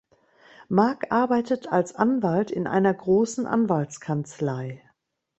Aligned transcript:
Mark 0.67 1.11
arbeitet 1.11 1.67
als 1.71 1.93
Anwalt 1.93 2.49
in 2.49 2.65
einer 2.65 2.91
großen 2.91 3.45
Anwaltskanzlei. 3.45 4.81